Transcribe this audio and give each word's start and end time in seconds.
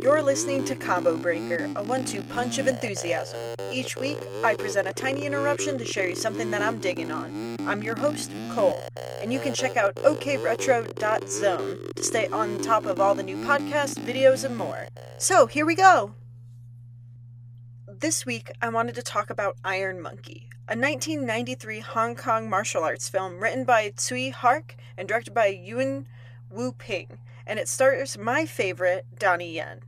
you're 0.00 0.22
listening 0.22 0.64
to 0.64 0.74
Combo 0.74 1.16
Breaker, 1.16 1.70
a 1.76 1.82
one 1.82 2.04
two 2.04 2.22
punch 2.22 2.58
of 2.58 2.66
enthusiasm. 2.66 3.38
Each 3.72 3.96
week, 3.96 4.18
I 4.44 4.54
present 4.54 4.88
a 4.88 4.92
tiny 4.92 5.26
interruption 5.26 5.78
to 5.78 5.84
share 5.84 6.08
you 6.08 6.14
something 6.14 6.50
that 6.50 6.62
I'm 6.62 6.78
digging 6.78 7.10
on. 7.10 7.56
I'm 7.60 7.82
your 7.82 7.96
host, 7.96 8.30
Cole, 8.52 8.80
and 9.20 9.32
you 9.32 9.38
can 9.38 9.54
check 9.54 9.76
out 9.76 9.94
okretro.zone 9.96 11.78
to 11.96 12.02
stay 12.02 12.26
on 12.28 12.58
top 12.58 12.86
of 12.86 13.00
all 13.00 13.14
the 13.14 13.22
new 13.22 13.36
podcasts, 13.36 13.98
videos, 13.98 14.44
and 14.44 14.56
more. 14.56 14.88
So, 15.18 15.46
here 15.46 15.66
we 15.66 15.74
go! 15.74 16.14
This 17.86 18.24
week, 18.24 18.50
I 18.62 18.68
wanted 18.68 18.94
to 18.94 19.02
talk 19.02 19.30
about 19.30 19.56
Iron 19.64 20.00
Monkey, 20.00 20.48
a 20.68 20.76
1993 20.76 21.80
Hong 21.80 22.16
Kong 22.16 22.48
martial 22.48 22.82
arts 22.82 23.08
film 23.08 23.40
written 23.40 23.64
by 23.64 23.90
Tsui 23.90 24.32
Hark 24.32 24.76
and 24.96 25.08
directed 25.08 25.34
by 25.34 25.46
Yuen 25.46 26.06
Wu 26.50 26.72
Ping 26.72 27.18
and 27.46 27.58
it 27.58 27.68
stars 27.68 28.18
my 28.18 28.46
favorite, 28.46 29.06
Donnie 29.18 29.52
Yen. 29.52 29.80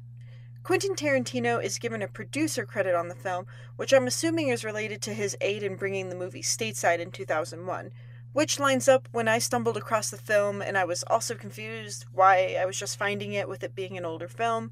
Quentin 0.63 0.95
Tarantino 0.95 1.63
is 1.63 1.79
given 1.79 2.03
a 2.03 2.09
producer 2.09 2.65
credit 2.65 2.95
on 2.95 3.09
the 3.09 3.17
film, 3.17 3.47
which 3.77 3.93
I'm 3.93 4.07
assuming 4.07 4.49
is 4.49 4.65
related 4.65 5.03
to 5.03 5.15
his 5.15 5.37
aid 5.41 5.65
in 5.65 5.75
bringing 5.75 6.09
the 6.09 6.15
movie 6.15 6.43
stateside 6.43 7.01
in 7.01 7.11
2001, 7.11 7.91
which 8.33 8.61
lines 8.61 8.89
up 8.89 9.09
when 9.11 9.27
I 9.27 9.39
stumbled 9.39 9.77
across 9.77 10.09
the 10.09 10.17
film 10.17 10.63
and 10.63 10.79
I 10.79 10.85
was 10.85 11.03
also 11.05 11.35
confused 11.35 12.07
why 12.13 12.57
I 12.61 12.65
was 12.65 12.79
just 12.79 12.97
finding 12.97 13.33
it 13.33 13.49
with 13.49 13.65
it 13.65 13.75
being 13.75 13.99
an 13.99 14.05
older 14.05 14.29
film. 14.29 14.71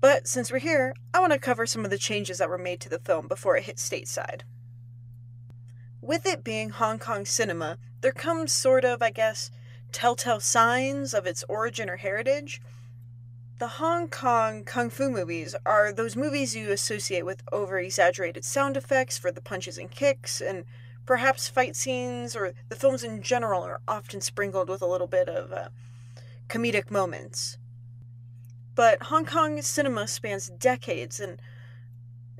But 0.00 0.28
since 0.28 0.52
we're 0.52 0.58
here, 0.58 0.94
I 1.12 1.18
want 1.18 1.32
to 1.32 1.38
cover 1.40 1.66
some 1.66 1.84
of 1.84 1.90
the 1.90 1.98
changes 1.98 2.38
that 2.38 2.48
were 2.48 2.58
made 2.58 2.80
to 2.82 2.88
the 2.88 3.00
film 3.00 3.26
before 3.26 3.56
it 3.56 3.64
hit 3.64 3.78
stateside. 3.78 4.42
With 6.00 6.24
it 6.24 6.44
being 6.44 6.70
Hong 6.70 6.98
Kong 6.98 7.24
cinema, 7.24 7.78
there 8.00 8.12
comes 8.12 8.52
sort 8.52 8.84
of, 8.84 9.02
I 9.02 9.10
guess, 9.10 9.50
telltale 9.94 10.40
signs 10.40 11.14
of 11.14 11.24
its 11.24 11.44
origin 11.48 11.88
or 11.88 11.96
heritage. 11.96 12.60
The 13.60 13.78
Hong 13.78 14.08
Kong 14.08 14.64
kung 14.64 14.90
fu 14.90 15.08
movies 15.08 15.54
are 15.64 15.92
those 15.92 16.16
movies 16.16 16.56
you 16.56 16.72
associate 16.72 17.24
with 17.24 17.44
over 17.52 17.78
exaggerated 17.78 18.44
sound 18.44 18.76
effects 18.76 19.16
for 19.16 19.30
the 19.30 19.40
punches 19.40 19.78
and 19.78 19.88
kicks, 19.88 20.40
and 20.40 20.64
perhaps 21.06 21.48
fight 21.48 21.76
scenes, 21.76 22.34
or 22.34 22.54
the 22.68 22.76
films 22.76 23.04
in 23.04 23.22
general 23.22 23.62
are 23.62 23.80
often 23.86 24.20
sprinkled 24.20 24.68
with 24.68 24.82
a 24.82 24.86
little 24.86 25.06
bit 25.06 25.28
of 25.28 25.52
uh, 25.52 25.68
comedic 26.48 26.90
moments. 26.90 27.56
But 28.74 29.04
Hong 29.04 29.24
Kong 29.24 29.62
cinema 29.62 30.08
spans 30.08 30.50
decades 30.50 31.20
and 31.20 31.40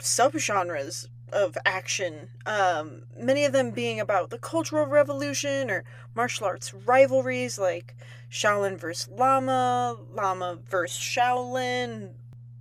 subgenres 0.00 1.06
of 1.32 1.56
action, 1.64 2.28
um, 2.46 3.02
many 3.18 3.44
of 3.44 3.52
them 3.52 3.70
being 3.70 4.00
about 4.00 4.30
the 4.30 4.38
Cultural 4.38 4.86
Revolution 4.86 5.70
or 5.70 5.84
martial 6.14 6.46
arts 6.46 6.72
rivalries 6.72 7.58
like 7.58 7.94
Shaolin 8.30 8.78
vs. 8.78 9.08
Lama, 9.10 9.96
Lama 10.12 10.58
vs. 10.68 10.96
Shaolin, 10.98 12.12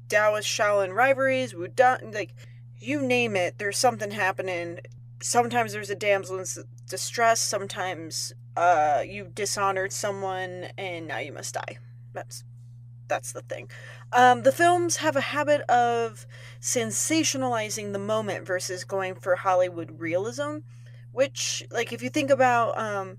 Taoist 0.10 0.48
Shaolin 0.48 0.94
rivalries, 0.94 1.54
Wudang, 1.54 2.14
like 2.14 2.34
you 2.80 3.02
name 3.02 3.36
it, 3.36 3.58
there's 3.58 3.78
something 3.78 4.12
happening. 4.12 4.80
Sometimes 5.22 5.74
there's 5.74 5.90
a 5.90 5.96
damsel 5.96 6.40
in 6.40 6.46
distress, 6.90 7.40
sometimes 7.40 8.34
uh, 8.56 9.04
you 9.06 9.32
dishonored 9.34 9.92
someone 9.92 10.68
and 10.78 11.08
now 11.08 11.20
you 11.20 11.32
must 11.32 11.54
die. 11.54 11.78
That's 12.14 12.44
that's 13.14 13.32
the 13.32 13.42
thing. 13.42 13.70
Um, 14.12 14.42
the 14.42 14.52
films 14.52 14.98
have 14.98 15.16
a 15.16 15.22
habit 15.22 15.62
of 15.70 16.26
sensationalizing 16.60 17.94
the 17.94 18.00
moment 18.00 18.48
versus 18.48 18.84
going 18.84 19.14
for 19.14 19.36
Hollywood 19.36 20.00
realism, 20.00 20.58
which, 21.12 21.64
like, 21.70 21.94
if 21.94 22.02
you 22.02 22.10
think 22.10 22.32
about, 22.32 22.76
um, 22.76 23.18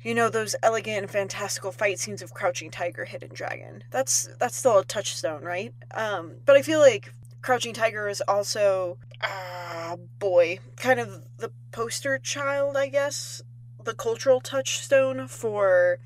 you 0.00 0.14
know, 0.14 0.28
those 0.28 0.54
elegant 0.62 0.98
and 0.98 1.10
fantastical 1.10 1.72
fight 1.72 1.98
scenes 1.98 2.22
of 2.22 2.34
Crouching 2.34 2.70
Tiger, 2.70 3.04
Hidden 3.04 3.30
Dragon, 3.34 3.82
that's 3.90 4.28
that's 4.38 4.56
still 4.56 4.78
a 4.78 4.84
touchstone, 4.84 5.42
right? 5.42 5.74
Um, 5.92 6.36
but 6.46 6.56
I 6.56 6.62
feel 6.62 6.78
like 6.78 7.12
Crouching 7.42 7.74
Tiger 7.74 8.06
is 8.08 8.22
also, 8.28 8.98
ah, 9.24 9.96
boy, 10.20 10.60
kind 10.76 11.00
of 11.00 11.24
the 11.38 11.50
poster 11.72 12.16
child, 12.18 12.76
I 12.76 12.86
guess, 12.88 13.42
the 13.82 13.94
cultural 13.94 14.40
touchstone 14.40 15.26
for 15.26 15.98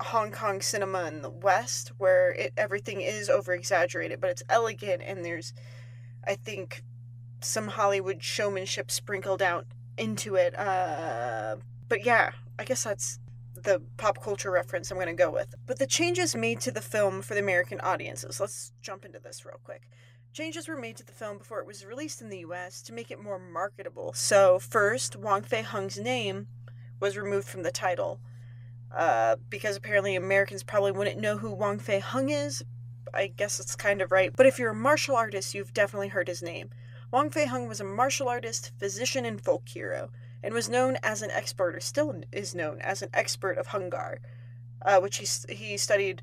Hong 0.00 0.32
Kong 0.32 0.60
cinema 0.60 1.04
in 1.06 1.22
the 1.22 1.30
West, 1.30 1.92
where 1.98 2.32
it 2.32 2.52
everything 2.56 3.00
is 3.00 3.30
over 3.30 3.52
exaggerated, 3.52 4.20
but 4.20 4.30
it's 4.30 4.42
elegant 4.48 5.02
and 5.02 5.24
there's, 5.24 5.52
I 6.26 6.34
think, 6.34 6.82
some 7.40 7.68
Hollywood 7.68 8.22
showmanship 8.22 8.90
sprinkled 8.90 9.42
out 9.42 9.66
into 9.96 10.34
it. 10.34 10.58
Uh, 10.58 11.56
but 11.88 12.04
yeah, 12.04 12.32
I 12.58 12.64
guess 12.64 12.84
that's 12.84 13.18
the 13.54 13.80
pop 13.96 14.22
culture 14.22 14.50
reference 14.50 14.90
I'm 14.90 14.96
going 14.96 15.06
to 15.06 15.14
go 15.14 15.30
with. 15.30 15.54
But 15.66 15.78
the 15.78 15.86
changes 15.86 16.34
made 16.34 16.60
to 16.60 16.70
the 16.70 16.80
film 16.80 17.22
for 17.22 17.34
the 17.34 17.40
American 17.40 17.80
audiences. 17.80 18.40
Let's 18.40 18.72
jump 18.82 19.04
into 19.04 19.18
this 19.18 19.44
real 19.44 19.60
quick. 19.62 19.88
Changes 20.32 20.66
were 20.66 20.76
made 20.76 20.96
to 20.96 21.06
the 21.06 21.12
film 21.12 21.38
before 21.38 21.60
it 21.60 21.66
was 21.66 21.86
released 21.86 22.20
in 22.20 22.28
the 22.28 22.38
US 22.38 22.82
to 22.82 22.92
make 22.92 23.10
it 23.10 23.22
more 23.22 23.38
marketable. 23.38 24.12
So, 24.12 24.58
first, 24.58 25.14
Wong 25.14 25.42
Fei 25.42 25.62
Hung's 25.62 25.98
name 25.98 26.48
was 26.98 27.16
removed 27.16 27.46
from 27.46 27.62
the 27.62 27.70
title. 27.70 28.20
Uh, 28.94 29.34
because 29.50 29.76
apparently 29.76 30.14
Americans 30.14 30.62
probably 30.62 30.92
wouldn't 30.92 31.20
know 31.20 31.36
who 31.36 31.52
Wong 31.52 31.78
Fei 31.78 31.98
Hung 31.98 32.30
is. 32.30 32.62
I 33.12 33.26
guess 33.26 33.58
it's 33.58 33.74
kind 33.74 34.00
of 34.00 34.12
right. 34.12 34.32
But 34.34 34.46
if 34.46 34.58
you're 34.58 34.70
a 34.70 34.74
martial 34.74 35.16
artist, 35.16 35.54
you've 35.54 35.74
definitely 35.74 36.08
heard 36.08 36.28
his 36.28 36.42
name. 36.42 36.70
Wong 37.10 37.30
Fei 37.30 37.46
Hung 37.46 37.68
was 37.68 37.80
a 37.80 37.84
martial 37.84 38.28
artist, 38.28 38.72
physician, 38.78 39.24
and 39.24 39.40
folk 39.40 39.68
hero, 39.68 40.10
and 40.42 40.54
was 40.54 40.68
known 40.68 40.96
as 41.02 41.22
an 41.22 41.30
expert, 41.32 41.74
or 41.74 41.80
still 41.80 42.22
is 42.32 42.54
known 42.54 42.80
as 42.80 43.02
an 43.02 43.08
expert 43.12 43.58
of 43.58 43.68
Hung 43.68 43.90
Gar, 43.90 44.18
uh, 44.82 45.00
which 45.00 45.18
he, 45.18 45.54
he 45.54 45.76
studied, 45.76 46.22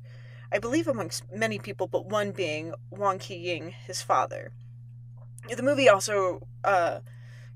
I 0.50 0.58
believe, 0.58 0.88
amongst 0.88 1.30
many 1.32 1.58
people, 1.58 1.86
but 1.86 2.06
one 2.06 2.30
being 2.30 2.74
Wong 2.90 3.18
Ki 3.18 3.36
Ying, 3.36 3.74
his 3.86 4.00
father. 4.02 4.52
The 5.54 5.62
movie 5.62 5.88
also 5.88 6.46
uh, 6.62 7.00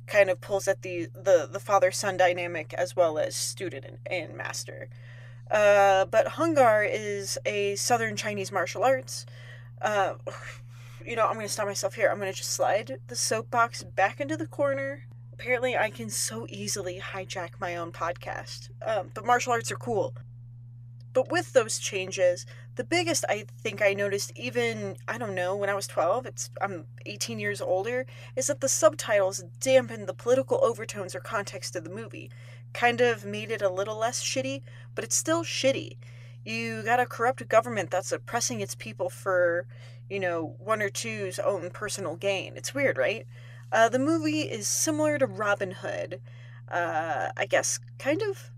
kind 0.06 0.30
of 0.30 0.40
pulls 0.40 0.68
at 0.68 0.82
the, 0.82 1.08
the, 1.14 1.48
the 1.50 1.60
father 1.60 1.90
son 1.90 2.16
dynamic 2.16 2.72
as 2.74 2.94
well 2.94 3.18
as 3.18 3.34
student 3.34 3.84
and, 3.84 3.98
and 4.10 4.36
master. 4.36 4.88
Uh, 5.50 6.04
but 6.06 6.28
Hung 6.28 6.54
Gar 6.54 6.84
is 6.84 7.38
a 7.44 7.76
southern 7.76 8.16
Chinese 8.16 8.50
martial 8.50 8.82
arts. 8.82 9.26
Uh, 9.80 10.14
you 11.06 11.16
know, 11.16 11.26
I'm 11.26 11.34
going 11.34 11.46
to 11.46 11.52
stop 11.52 11.66
myself 11.66 11.94
here. 11.94 12.08
I'm 12.08 12.18
going 12.18 12.32
to 12.32 12.36
just 12.36 12.52
slide 12.52 12.98
the 13.06 13.16
soapbox 13.16 13.84
back 13.84 14.20
into 14.20 14.36
the 14.36 14.46
corner. 14.46 15.06
Apparently, 15.32 15.76
I 15.76 15.90
can 15.90 16.08
so 16.08 16.46
easily 16.48 16.98
hijack 16.98 17.60
my 17.60 17.76
own 17.76 17.92
podcast. 17.92 18.70
Um, 18.84 19.10
but 19.14 19.24
martial 19.24 19.52
arts 19.52 19.70
are 19.70 19.76
cool. 19.76 20.14
But 21.16 21.30
with 21.30 21.54
those 21.54 21.78
changes, 21.78 22.44
the 22.74 22.84
biggest 22.84 23.24
I 23.26 23.46
think 23.62 23.80
I 23.80 23.94
noticed 23.94 24.32
even 24.36 24.98
I 25.08 25.16
don't 25.16 25.34
know 25.34 25.56
when 25.56 25.70
I 25.70 25.74
was 25.74 25.86
12, 25.86 26.26
it's 26.26 26.50
I'm 26.60 26.84
18 27.06 27.38
years 27.38 27.62
older, 27.62 28.04
is 28.36 28.48
that 28.48 28.60
the 28.60 28.68
subtitles 28.68 29.42
dampened 29.58 30.08
the 30.08 30.12
political 30.12 30.62
overtones 30.62 31.14
or 31.14 31.20
context 31.20 31.74
of 31.74 31.84
the 31.84 31.90
movie 31.90 32.30
kind 32.74 33.00
of 33.00 33.24
made 33.24 33.50
it 33.50 33.62
a 33.62 33.70
little 33.70 33.96
less 33.96 34.22
shitty, 34.22 34.60
but 34.94 35.04
it's 35.04 35.16
still 35.16 35.42
shitty. 35.42 35.96
You 36.44 36.82
got 36.82 37.00
a 37.00 37.06
corrupt 37.06 37.48
government 37.48 37.90
that's 37.90 38.12
oppressing 38.12 38.60
its 38.60 38.74
people 38.74 39.08
for, 39.08 39.66
you 40.10 40.20
know, 40.20 40.54
one 40.58 40.82
or 40.82 40.90
two's 40.90 41.38
own 41.38 41.70
personal 41.70 42.16
gain. 42.16 42.58
It's 42.58 42.74
weird, 42.74 42.98
right? 42.98 43.26
Uh, 43.72 43.88
the 43.88 43.98
movie 43.98 44.42
is 44.42 44.68
similar 44.68 45.16
to 45.16 45.24
Robin 45.26 45.70
Hood. 45.70 46.20
Uh, 46.70 47.30
I 47.34 47.46
guess, 47.46 47.80
kind 47.98 48.20
of. 48.20 48.50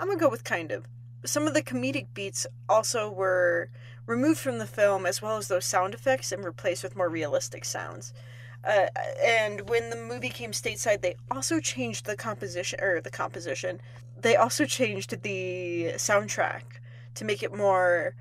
I'm 0.00 0.08
gonna 0.08 0.18
go 0.18 0.28
with 0.28 0.42
kind 0.42 0.72
of. 0.72 0.84
Some 1.24 1.46
of 1.46 1.54
the 1.54 1.62
comedic 1.62 2.06
beats 2.14 2.46
also 2.68 3.10
were 3.10 3.70
removed 4.06 4.40
from 4.40 4.58
the 4.58 4.66
film, 4.66 5.06
as 5.06 5.22
well 5.22 5.36
as 5.36 5.48
those 5.48 5.64
sound 5.64 5.94
effects, 5.94 6.32
and 6.32 6.44
replaced 6.44 6.82
with 6.82 6.96
more 6.96 7.08
realistic 7.08 7.64
sounds. 7.64 8.12
Uh, 8.64 8.86
and 9.24 9.68
when 9.68 9.90
the 9.90 9.96
movie 9.96 10.28
came 10.28 10.52
stateside, 10.52 11.00
they 11.00 11.16
also 11.30 11.60
changed 11.60 12.06
the 12.06 12.16
composition 12.16 12.78
or 12.80 13.00
the 13.00 13.10
composition. 13.10 13.80
They 14.20 14.36
also 14.36 14.66
changed 14.66 15.22
the 15.22 15.92
soundtrack 15.96 16.62
to 17.14 17.24
make 17.24 17.42
it 17.42 17.52
more 17.52 18.14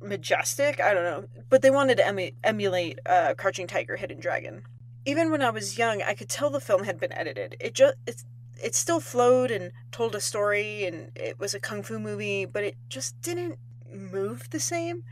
majestic. 0.00 0.80
I 0.80 0.94
don't 0.94 1.04
know, 1.04 1.28
but 1.48 1.62
they 1.62 1.70
wanted 1.70 1.96
to 1.98 2.08
emu- 2.08 2.32
emulate 2.44 2.98
uh, 3.06 3.34
Crouching 3.36 3.66
Tiger, 3.66 3.96
Hidden 3.96 4.20
Dragon. 4.20 4.62
Even 5.04 5.30
when 5.30 5.42
I 5.42 5.50
was 5.50 5.78
young, 5.78 6.02
I 6.02 6.14
could 6.14 6.28
tell 6.28 6.50
the 6.50 6.60
film 6.60 6.84
had 6.84 6.98
been 6.98 7.12
edited. 7.12 7.56
It 7.60 7.74
just 7.74 7.96
it, 8.06 8.22
it 8.62 8.74
still 8.74 9.00
flowed 9.00 9.50
and 9.50 9.72
told 9.92 10.14
a 10.14 10.20
story, 10.20 10.84
and 10.84 11.10
it 11.14 11.38
was 11.38 11.54
a 11.54 11.60
kung 11.60 11.82
fu 11.82 11.98
movie, 11.98 12.44
but 12.44 12.64
it 12.64 12.76
just 12.88 13.20
didn't 13.20 13.58
move 13.92 14.50
the 14.50 14.60
same. 14.60 15.04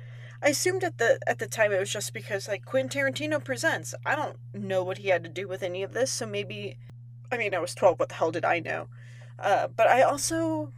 I 0.43 0.49
assumed 0.49 0.85
at 0.85 0.99
the 0.99 1.19
at 1.27 1.39
the 1.39 1.47
time 1.47 1.73
it 1.73 1.79
was 1.79 1.93
just 1.93 2.13
because 2.13 2.49
like 2.49 2.65
Quentin 2.65 2.91
Tarantino 2.91 3.43
presents. 3.43 3.95
I 4.05 4.15
don't 4.15 4.37
know 4.53 4.85
what 4.85 4.99
he 4.99 5.09
had 5.09 5.25
to 5.25 5.31
do 5.31 5.49
with 5.49 5.63
any 5.63 5.83
of 5.83 5.95
this, 5.95 6.11
so 6.11 6.27
maybe 6.27 6.77
I 7.33 7.39
mean 7.39 7.55
I 7.55 7.59
was 7.61 7.75
12, 7.75 7.99
what 7.99 8.11
the 8.11 8.17
hell 8.17 8.31
did 8.31 8.45
I 8.45 8.61
know? 8.61 8.89
Uh, 9.39 9.69
but 9.69 9.89
I 9.89 10.03
also 10.03 10.73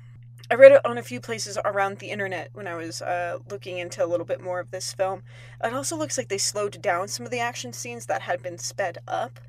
I 0.49 0.55
read 0.55 0.71
it 0.71 0.87
on 0.87 0.99
a 0.99 1.03
few 1.03 1.21
places 1.21 1.59
around 1.65 1.99
the 1.99 2.11
internet 2.11 2.51
when 2.53 2.69
I 2.69 2.77
was 2.77 3.03
uh, 3.03 3.39
looking 3.51 3.79
into 3.79 4.05
a 4.05 4.07
little 4.07 4.25
bit 4.25 4.41
more 4.41 4.61
of 4.61 4.71
this 4.71 4.93
film. 4.93 5.25
It 5.63 5.75
also 5.75 5.97
looks 5.97 6.17
like 6.17 6.29
they 6.29 6.39
slowed 6.39 6.81
down 6.81 7.09
some 7.09 7.27
of 7.27 7.33
the 7.33 7.41
action 7.41 7.73
scenes 7.73 8.07
that 8.07 8.23
had 8.23 8.45
been 8.45 8.59
sped 8.59 8.99
up. 9.09 9.41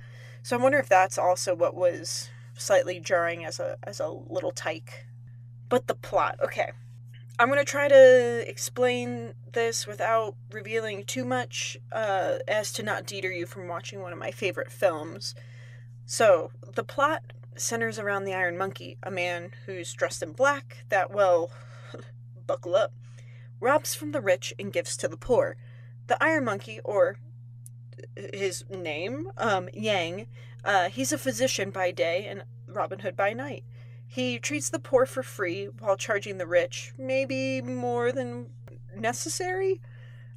So 0.41 0.57
I 0.57 0.61
wonder 0.61 0.79
if 0.79 0.89
that's 0.89 1.19
also 1.19 1.53
what 1.53 1.75
was 1.75 2.31
slightly 2.57 2.99
jarring 2.99 3.45
as 3.45 3.59
a 3.59 3.77
as 3.83 3.99
a 3.99 4.09
little 4.09 4.51
tyke. 4.51 5.05
But 5.69 5.87
the 5.87 5.95
plot, 5.95 6.39
okay. 6.43 6.71
I'm 7.39 7.49
to 7.49 7.63
try 7.63 7.87
to 7.87 8.49
explain 8.49 9.35
this 9.51 9.85
without 9.85 10.35
revealing 10.51 11.03
too 11.03 11.23
much 11.23 11.77
uh, 11.91 12.39
as 12.47 12.73
to 12.73 12.83
not 12.83 13.05
deter 13.05 13.29
you 13.29 13.45
from 13.45 13.67
watching 13.67 14.01
one 14.01 14.11
of 14.11 14.17
my 14.17 14.31
favorite 14.31 14.71
films. 14.71 15.35
So, 16.05 16.49
the 16.73 16.83
plot 16.83 17.21
centers 17.55 17.99
around 17.99 18.23
the 18.23 18.33
Iron 18.33 18.57
Monkey, 18.57 18.97
a 19.03 19.11
man 19.11 19.51
who's 19.65 19.93
dressed 19.93 20.23
in 20.23 20.31
black 20.31 20.85
that, 20.89 21.11
well, 21.11 21.51
buckle 22.47 22.75
up, 22.75 22.93
robs 23.59 23.93
from 23.93 24.13
the 24.13 24.21
rich 24.21 24.53
and 24.57 24.73
gives 24.73 24.97
to 24.97 25.07
the 25.07 25.17
poor. 25.17 25.57
The 26.07 26.21
Iron 26.23 26.45
Monkey, 26.45 26.79
or 26.83 27.17
his 28.33 28.63
name, 28.69 29.31
um, 29.37 29.69
Yang, 29.73 30.27
uh, 30.63 30.89
he's 30.89 31.13
a 31.13 31.17
physician 31.17 31.69
by 31.69 31.91
day 31.91 32.25
and 32.27 32.43
Robin 32.67 32.99
Hood 32.99 33.15
by 33.15 33.33
night. 33.33 33.63
He 34.05 34.39
treats 34.39 34.69
the 34.69 34.79
poor 34.79 35.05
for 35.05 35.23
free 35.23 35.65
while 35.65 35.97
charging 35.97 36.37
the 36.37 36.47
rich, 36.47 36.93
maybe 36.97 37.61
more 37.61 38.11
than 38.11 38.47
necessary. 38.95 39.81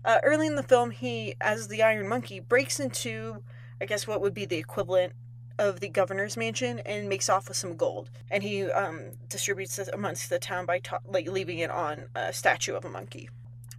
Uh, 0.04 0.18
early 0.22 0.46
in 0.46 0.56
the 0.56 0.62
film, 0.62 0.90
he, 0.90 1.34
as 1.40 1.68
the 1.68 1.82
Iron 1.82 2.08
Monkey, 2.08 2.40
breaks 2.40 2.80
into, 2.80 3.42
I 3.80 3.86
guess, 3.86 4.06
what 4.06 4.20
would 4.20 4.34
be 4.34 4.44
the 4.44 4.56
equivalent 4.56 5.12
of 5.58 5.80
the 5.80 5.88
governor's 5.88 6.36
mansion 6.36 6.78
and 6.80 7.08
makes 7.08 7.28
off 7.28 7.46
with 7.46 7.56
some 7.56 7.76
gold. 7.76 8.10
And 8.30 8.42
he 8.42 8.64
um, 8.64 9.10
distributes 9.28 9.78
it 9.78 9.90
amongst 9.92 10.30
the 10.30 10.38
town 10.38 10.64
by 10.64 10.80
like 11.06 11.28
leaving 11.28 11.58
it 11.58 11.70
on 11.70 12.06
a 12.14 12.32
statue 12.32 12.74
of 12.74 12.84
a 12.84 12.88
monkey. 12.88 13.28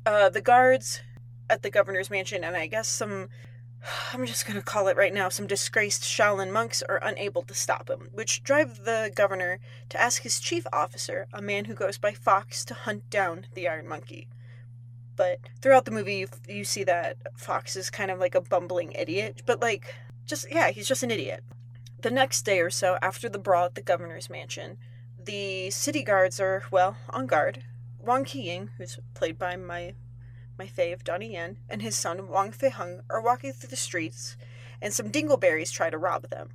Uh, 0.05 0.29
the 0.29 0.41
guards 0.41 1.01
at 1.49 1.63
the 1.63 1.69
governor's 1.69 2.09
mansion 2.09 2.43
and 2.43 2.55
I 2.55 2.67
guess 2.67 2.87
some 2.87 3.29
I'm 4.13 4.25
just 4.25 4.45
going 4.45 4.59
to 4.59 4.65
call 4.65 4.87
it 4.87 4.97
right 4.97 5.13
now, 5.13 5.29
some 5.29 5.47
disgraced 5.47 6.03
Shaolin 6.03 6.51
monks 6.51 6.81
are 6.81 6.99
unable 7.03 7.43
to 7.43 7.53
stop 7.53 7.89
him, 7.89 8.09
which 8.11 8.43
drive 8.43 8.85
the 8.85 9.11
governor 9.13 9.59
to 9.89 10.01
ask 10.01 10.21
his 10.21 10.39
chief 10.39 10.65
officer, 10.71 11.27
a 11.33 11.41
man 11.41 11.65
who 11.65 11.73
goes 11.73 11.97
by 11.97 12.13
Fox, 12.13 12.63
to 12.65 12.73
hunt 12.73 13.09
down 13.09 13.47
the 13.53 13.67
Iron 13.67 13.87
Monkey. 13.87 14.27
But 15.15 15.39
throughout 15.61 15.85
the 15.85 15.91
movie, 15.91 16.15
you, 16.15 16.27
you 16.47 16.63
see 16.63 16.83
that 16.85 17.17
Fox 17.37 17.75
is 17.75 17.89
kind 17.89 18.11
of 18.11 18.19
like 18.19 18.35
a 18.35 18.41
bumbling 18.41 18.93
idiot, 18.93 19.43
but 19.45 19.61
like, 19.61 19.95
just, 20.25 20.51
yeah, 20.51 20.71
he's 20.71 20.87
just 20.87 21.03
an 21.03 21.11
idiot. 21.11 21.43
The 21.99 22.11
next 22.11 22.43
day 22.43 22.59
or 22.59 22.69
so, 22.69 22.97
after 23.01 23.29
the 23.29 23.37
brawl 23.37 23.65
at 23.65 23.75
the 23.75 23.81
governor's 23.81 24.29
mansion, 24.29 24.77
the 25.23 25.69
city 25.69 26.03
guards 26.03 26.39
are, 26.39 26.63
well, 26.71 26.97
on 27.09 27.27
guard. 27.27 27.63
Wang 27.99 28.25
Qiying, 28.25 28.69
who's 28.77 28.97
played 29.13 29.37
by 29.37 29.55
my 29.55 29.93
my 30.61 30.67
fave, 30.67 31.03
Donnie 31.03 31.33
Yen, 31.33 31.57
and 31.67 31.81
his 31.81 31.97
son, 31.97 32.27
Wang 32.27 32.51
Fei 32.51 32.69
Hung, 32.69 33.01
are 33.09 33.19
walking 33.19 33.51
through 33.51 33.69
the 33.69 33.75
streets, 33.75 34.37
and 34.79 34.93
some 34.93 35.11
dingleberries 35.11 35.71
try 35.71 35.89
to 35.89 35.97
rob 35.97 36.29
them. 36.29 36.49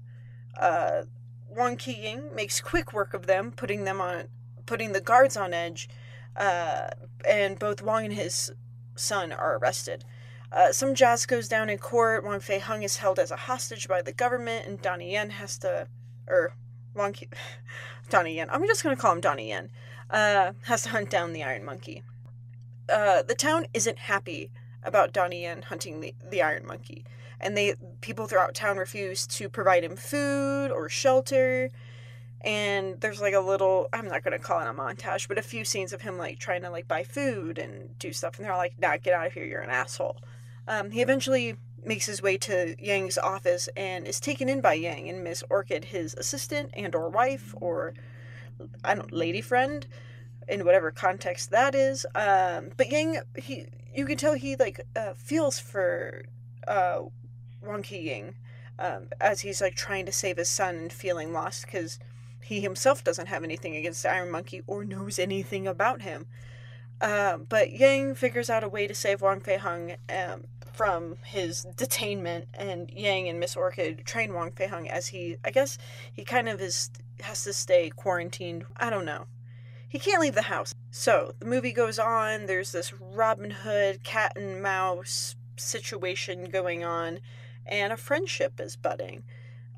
Uh, 0.56 1.02
Wang 1.48 1.76
Qiying 1.76 2.32
makes 2.32 2.60
quick 2.60 2.92
work 2.92 3.14
of 3.14 3.26
them, 3.26 3.50
putting 3.50 3.82
them 3.82 4.00
on, 4.00 4.28
putting 4.64 4.92
the 4.92 5.00
guards 5.00 5.36
on 5.36 5.52
edge, 5.52 5.88
uh, 6.36 6.88
and 7.26 7.58
both 7.58 7.82
Wang 7.82 8.04
and 8.04 8.14
his 8.14 8.52
son 8.94 9.32
are 9.32 9.56
arrested. 9.56 10.04
Uh, 10.52 10.70
some 10.70 10.94
jazz 10.94 11.26
goes 11.26 11.48
down 11.48 11.68
in 11.68 11.78
court. 11.78 12.24
Wang 12.24 12.38
Fei 12.38 12.60
Hung 12.60 12.84
is 12.84 12.98
held 12.98 13.18
as 13.18 13.32
a 13.32 13.36
hostage 13.36 13.88
by 13.88 14.02
the 14.02 14.12
government, 14.12 14.68
and 14.68 14.80
Donnie 14.80 15.12
Yen 15.12 15.30
has 15.30 15.58
to, 15.58 15.88
or 16.28 16.54
Wang, 16.94 17.12
Qi, 17.12 17.26
Donnie 18.08 18.36
Yen. 18.36 18.50
I'm 18.50 18.66
just 18.68 18.84
gonna 18.84 18.94
call 18.94 19.14
him 19.14 19.20
Donnie 19.20 19.48
Yen. 19.48 19.68
Uh, 20.08 20.52
has 20.62 20.82
to 20.82 20.90
hunt 20.90 21.10
down 21.10 21.32
the 21.32 21.42
Iron 21.42 21.64
Monkey 21.64 22.04
uh, 22.88 23.22
the 23.22 23.34
town 23.34 23.66
isn't 23.74 23.98
happy 23.98 24.50
about 24.82 25.12
Donnie 25.12 25.42
Yen 25.42 25.62
hunting 25.62 26.00
the, 26.00 26.14
the 26.30 26.42
Iron 26.42 26.66
Monkey. 26.66 27.04
And 27.40 27.56
they 27.56 27.74
people 28.00 28.26
throughout 28.26 28.54
town 28.54 28.78
refuse 28.78 29.26
to 29.26 29.48
provide 29.48 29.84
him 29.84 29.96
food 29.96 30.70
or 30.70 30.88
shelter. 30.88 31.70
And 32.40 33.00
there's 33.00 33.20
like 33.20 33.34
a 33.34 33.40
little 33.40 33.88
I'm 33.92 34.08
not 34.08 34.22
gonna 34.22 34.38
call 34.38 34.60
it 34.60 34.68
a 34.68 34.72
montage, 34.72 35.28
but 35.28 35.38
a 35.38 35.42
few 35.42 35.64
scenes 35.64 35.92
of 35.92 36.02
him 36.02 36.16
like 36.16 36.38
trying 36.38 36.62
to 36.62 36.70
like 36.70 36.88
buy 36.88 37.02
food 37.02 37.58
and 37.58 37.98
do 37.98 38.12
stuff, 38.12 38.36
and 38.36 38.44
they're 38.44 38.52
all 38.52 38.58
like, 38.58 38.78
nah, 38.78 38.96
get 38.96 39.14
out 39.14 39.26
of 39.26 39.32
here, 39.32 39.44
you're 39.44 39.60
an 39.60 39.70
asshole. 39.70 40.16
Um, 40.68 40.90
he 40.90 41.02
eventually 41.02 41.56
makes 41.84 42.06
his 42.06 42.22
way 42.22 42.36
to 42.38 42.74
Yang's 42.78 43.18
office 43.18 43.68
and 43.76 44.06
is 44.06 44.18
taken 44.18 44.48
in 44.48 44.60
by 44.60 44.74
Yang 44.74 45.08
and 45.08 45.24
Miss 45.24 45.44
Orchid, 45.48 45.86
his 45.86 46.14
assistant 46.14 46.70
and 46.74 46.94
or 46.94 47.08
wife 47.08 47.54
or 47.60 47.94
I 48.82 48.94
don't 48.94 49.12
lady 49.12 49.40
friend 49.40 49.86
in 50.48 50.64
whatever 50.64 50.90
context 50.90 51.50
that 51.50 51.74
is. 51.74 52.06
Um, 52.14 52.70
but 52.76 52.90
Yang, 52.90 53.20
he, 53.36 53.66
you 53.94 54.06
can 54.06 54.16
tell 54.16 54.34
he 54.34 54.56
like 54.56 54.80
uh, 54.94 55.14
feels 55.14 55.58
for 55.58 56.24
uh, 56.66 57.02
Wang 57.62 57.82
Qiying 57.82 58.34
um, 58.78 59.08
as 59.20 59.40
he's 59.40 59.60
like 59.60 59.74
trying 59.74 60.06
to 60.06 60.12
save 60.12 60.36
his 60.36 60.48
son 60.48 60.76
and 60.76 60.92
feeling 60.92 61.32
lost 61.32 61.66
because 61.66 61.98
he 62.42 62.60
himself 62.60 63.02
doesn't 63.02 63.26
have 63.26 63.42
anything 63.42 63.74
against 63.74 64.02
the 64.02 64.12
Iron 64.12 64.30
Monkey 64.30 64.62
or 64.66 64.84
knows 64.84 65.18
anything 65.18 65.66
about 65.66 66.02
him. 66.02 66.26
Uh, 67.00 67.38
but 67.38 67.72
Yang 67.72 68.14
figures 68.14 68.48
out 68.48 68.64
a 68.64 68.68
way 68.68 68.86
to 68.86 68.94
save 68.94 69.20
Wang 69.20 69.40
Fei 69.40 69.56
Hung 69.56 69.96
um, 70.08 70.44
from 70.72 71.16
his 71.24 71.66
detainment, 71.76 72.46
and 72.54 72.90
Yang 72.90 73.28
and 73.28 73.40
Miss 73.40 73.56
Orchid 73.56 74.06
train 74.06 74.32
Wang 74.32 74.52
Fei 74.52 74.66
Hung 74.66 74.88
as 74.88 75.08
he, 75.08 75.36
I 75.44 75.50
guess, 75.50 75.76
he 76.12 76.24
kind 76.24 76.48
of 76.48 76.60
is 76.60 76.90
has 77.22 77.44
to 77.44 77.52
stay 77.52 77.90
quarantined. 77.90 78.64
I 78.76 78.90
don't 78.90 79.04
know 79.06 79.26
he 79.88 79.98
can't 79.98 80.20
leave 80.20 80.34
the 80.34 80.42
house. 80.42 80.74
So 80.90 81.32
the 81.38 81.46
movie 81.46 81.72
goes 81.72 81.98
on. 81.98 82.46
There's 82.46 82.72
this 82.72 82.92
Robin 82.92 83.50
Hood 83.50 84.02
cat 84.02 84.32
and 84.36 84.62
mouse 84.62 85.36
situation 85.56 86.50
going 86.50 86.84
on, 86.84 87.20
and 87.64 87.92
a 87.92 87.96
friendship 87.96 88.60
is 88.60 88.76
budding. 88.76 89.24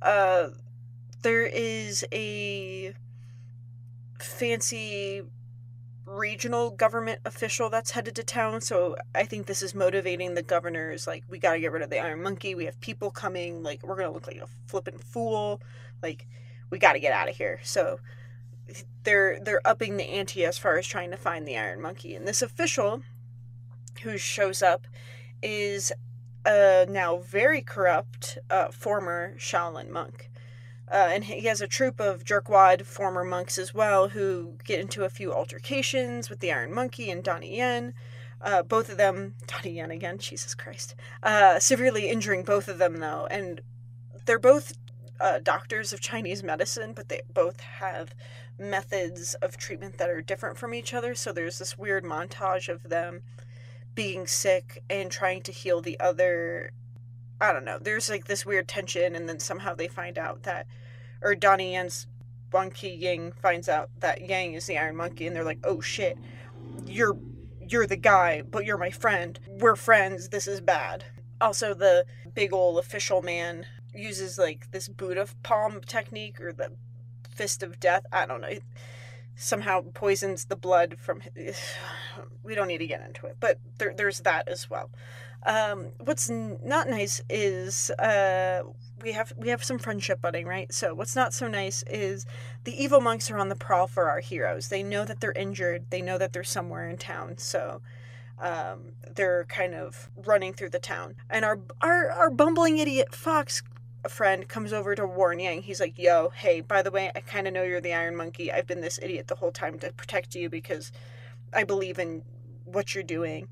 Uh, 0.00 0.48
there 1.22 1.46
is 1.46 2.04
a 2.12 2.94
fancy 4.20 5.22
regional 6.04 6.70
government 6.70 7.20
official 7.24 7.68
that's 7.68 7.90
headed 7.90 8.16
to 8.16 8.24
town. 8.24 8.60
So 8.60 8.96
I 9.14 9.24
think 9.24 9.46
this 9.46 9.62
is 9.62 9.74
motivating 9.74 10.34
the 10.34 10.42
governors. 10.42 11.06
Like, 11.06 11.24
we 11.28 11.38
got 11.38 11.54
to 11.54 11.60
get 11.60 11.72
rid 11.72 11.82
of 11.82 11.90
the 11.90 11.98
Iron 11.98 12.22
Monkey. 12.22 12.54
We 12.54 12.64
have 12.64 12.80
people 12.80 13.10
coming. 13.10 13.62
Like, 13.62 13.82
we're 13.82 13.96
going 13.96 14.08
to 14.08 14.14
look 14.14 14.26
like 14.26 14.38
a 14.38 14.48
flippin' 14.66 14.98
fool. 14.98 15.60
Like, 16.02 16.26
we 16.70 16.78
got 16.78 16.94
to 16.94 17.00
get 17.00 17.12
out 17.12 17.28
of 17.28 17.36
here. 17.36 17.60
So 17.62 18.00
they're 19.04 19.38
they're 19.40 19.66
upping 19.66 19.96
the 19.96 20.08
ante 20.08 20.44
as 20.44 20.58
far 20.58 20.76
as 20.76 20.86
trying 20.86 21.10
to 21.10 21.16
find 21.16 21.46
the 21.46 21.56
Iron 21.56 21.80
Monkey. 21.80 22.14
And 22.14 22.26
this 22.26 22.42
official 22.42 23.02
who 24.02 24.18
shows 24.18 24.62
up 24.62 24.86
is 25.42 25.92
a 26.44 26.86
now 26.88 27.18
very 27.18 27.62
corrupt 27.62 28.38
uh, 28.50 28.68
former 28.68 29.34
Shaolin 29.38 29.90
monk. 29.90 30.30
Uh, 30.90 31.08
and 31.10 31.24
he 31.24 31.42
has 31.42 31.60
a 31.60 31.66
troop 31.66 32.00
of 32.00 32.24
jerkwad 32.24 32.86
former 32.86 33.22
monks 33.22 33.58
as 33.58 33.74
well 33.74 34.08
who 34.08 34.54
get 34.64 34.80
into 34.80 35.04
a 35.04 35.10
few 35.10 35.32
altercations 35.32 36.30
with 36.30 36.40
the 36.40 36.50
Iron 36.50 36.72
Monkey 36.72 37.10
and 37.10 37.22
Donnie 37.22 37.56
Yen. 37.56 37.92
Uh, 38.40 38.62
both 38.62 38.88
of 38.88 38.96
them, 38.96 39.34
Donnie 39.46 39.76
Yen 39.76 39.90
again, 39.90 40.18
Jesus 40.18 40.54
Christ, 40.54 40.94
uh, 41.22 41.58
severely 41.58 42.08
injuring 42.08 42.42
both 42.42 42.68
of 42.68 42.78
them 42.78 42.98
though. 42.98 43.26
And 43.30 43.60
they're 44.24 44.38
both 44.38 44.72
uh, 45.20 45.38
doctors 45.42 45.92
of 45.92 46.00
Chinese 46.00 46.42
medicine, 46.42 46.92
but 46.92 47.08
they 47.08 47.22
both 47.32 47.60
have 47.60 48.14
methods 48.58 49.34
of 49.34 49.56
treatment 49.56 49.98
that 49.98 50.10
are 50.10 50.22
different 50.22 50.58
from 50.58 50.74
each 50.74 50.92
other. 50.92 51.14
So 51.14 51.32
there's 51.32 51.58
this 51.58 51.78
weird 51.78 52.04
montage 52.04 52.68
of 52.68 52.84
them 52.84 53.22
being 53.94 54.26
sick 54.26 54.82
and 54.88 55.10
trying 55.10 55.42
to 55.42 55.52
heal 55.52 55.80
the 55.80 55.98
other. 56.00 56.72
I 57.40 57.52
don't 57.52 57.64
know. 57.64 57.78
There's 57.80 58.10
like 58.10 58.26
this 58.26 58.46
weird 58.46 58.68
tension, 58.68 59.14
and 59.14 59.28
then 59.28 59.38
somehow 59.38 59.74
they 59.74 59.88
find 59.88 60.18
out 60.18 60.42
that, 60.44 60.66
or 61.22 61.34
Donnie 61.34 61.72
Yen's 61.72 62.06
Wang 62.52 62.70
Qiying 62.70 63.34
finds 63.34 63.68
out 63.68 63.90
that 64.00 64.22
Yang 64.28 64.54
is 64.54 64.66
the 64.66 64.78
Iron 64.78 64.96
Monkey, 64.96 65.26
and 65.26 65.34
they're 65.34 65.44
like, 65.44 65.60
"Oh 65.64 65.80
shit, 65.80 66.16
you're 66.86 67.16
you're 67.60 67.86
the 67.86 67.96
guy, 67.96 68.42
but 68.42 68.64
you're 68.64 68.78
my 68.78 68.90
friend. 68.90 69.38
We're 69.48 69.76
friends. 69.76 70.28
This 70.28 70.46
is 70.48 70.60
bad." 70.60 71.04
Also, 71.40 71.74
the 71.74 72.04
big 72.34 72.52
old 72.52 72.78
official 72.78 73.22
man 73.22 73.66
uses 73.94 74.38
like 74.38 74.70
this 74.70 74.88
Buddha 74.88 75.28
palm 75.42 75.80
technique 75.80 76.40
or 76.40 76.52
the 76.52 76.72
fist 77.28 77.62
of 77.62 77.80
death. 77.80 78.04
I 78.12 78.26
don't 78.26 78.40
know. 78.40 78.58
Somehow 79.36 79.84
poisons 79.94 80.46
the 80.46 80.56
blood 80.56 80.96
from. 80.98 81.22
We 82.42 82.54
don't 82.54 82.66
need 82.68 82.78
to 82.78 82.86
get 82.86 83.06
into 83.06 83.26
it, 83.26 83.36
but 83.38 83.60
there, 83.76 83.92
there's 83.94 84.20
that 84.20 84.48
as 84.48 84.70
well. 84.70 84.90
Um, 85.44 85.88
what's 85.98 86.28
not 86.28 86.88
nice 86.88 87.20
is 87.28 87.90
uh, 87.90 88.62
we 89.02 89.12
have 89.12 89.32
we 89.36 89.48
have 89.48 89.62
some 89.62 89.78
friendship 89.78 90.20
budding, 90.20 90.46
right? 90.46 90.72
So 90.72 90.94
what's 90.94 91.14
not 91.14 91.32
so 91.32 91.46
nice 91.46 91.84
is 91.84 92.26
the 92.64 92.82
evil 92.82 93.00
monks 93.00 93.30
are 93.30 93.38
on 93.38 93.48
the 93.48 93.54
prowl 93.54 93.86
for 93.86 94.10
our 94.10 94.20
heroes. 94.20 94.68
They 94.68 94.82
know 94.82 95.04
that 95.04 95.20
they're 95.20 95.32
injured. 95.32 95.86
They 95.90 96.02
know 96.02 96.18
that 96.18 96.32
they're 96.32 96.42
somewhere 96.42 96.88
in 96.88 96.96
town. 96.96 97.38
So 97.38 97.80
um, 98.40 98.92
they're 99.14 99.44
kind 99.44 99.74
of 99.74 100.10
running 100.16 100.52
through 100.52 100.70
the 100.70 100.78
town, 100.78 101.14
and 101.30 101.44
our 101.44 101.60
our 101.80 102.10
our 102.10 102.30
bumbling 102.30 102.78
idiot 102.78 103.14
Fox 103.14 103.62
friend 104.08 104.48
comes 104.48 104.72
over 104.72 104.94
to 104.94 105.06
warn 105.06 105.40
Yang. 105.40 105.62
He's 105.62 105.80
like, 105.80 105.98
"Yo, 105.98 106.30
hey, 106.30 106.60
by 106.60 106.82
the 106.82 106.90
way, 106.90 107.10
I 107.14 107.20
kind 107.20 107.46
of 107.46 107.54
know 107.54 107.62
you're 107.62 107.80
the 107.80 107.94
Iron 107.94 108.16
Monkey. 108.16 108.52
I've 108.52 108.66
been 108.66 108.80
this 108.80 108.98
idiot 109.02 109.28
the 109.28 109.36
whole 109.36 109.52
time 109.52 109.78
to 109.80 109.92
protect 109.92 110.34
you 110.34 110.48
because 110.48 110.92
I 111.52 111.64
believe 111.64 111.98
in 111.98 112.22
what 112.64 112.94
you're 112.94 113.04
doing. 113.04 113.48